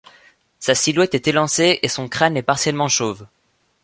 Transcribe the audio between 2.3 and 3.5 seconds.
est partiellement chauve.